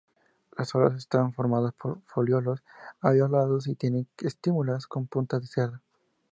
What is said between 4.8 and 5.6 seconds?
con punta de